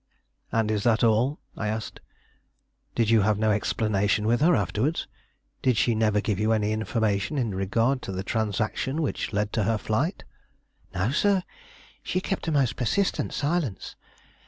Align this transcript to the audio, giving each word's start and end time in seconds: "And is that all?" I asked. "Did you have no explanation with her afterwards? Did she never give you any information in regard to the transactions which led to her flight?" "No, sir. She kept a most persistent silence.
"And 0.51 0.71
is 0.71 0.81
that 0.83 1.03
all?" 1.03 1.37
I 1.55 1.67
asked. 1.67 1.99
"Did 2.95 3.11
you 3.11 3.21
have 3.21 3.37
no 3.37 3.51
explanation 3.51 4.25
with 4.25 4.41
her 4.41 4.55
afterwards? 4.55 5.07
Did 5.61 5.77
she 5.77 5.93
never 5.93 6.21
give 6.21 6.39
you 6.39 6.53
any 6.53 6.71
information 6.71 7.37
in 7.37 7.53
regard 7.53 8.01
to 8.01 8.11
the 8.11 8.23
transactions 8.23 8.99
which 8.99 9.31
led 9.31 9.53
to 9.53 9.63
her 9.65 9.77
flight?" 9.77 10.23
"No, 10.95 11.11
sir. 11.11 11.43
She 12.01 12.19
kept 12.19 12.47
a 12.47 12.51
most 12.51 12.77
persistent 12.77 13.31
silence. 13.31 13.95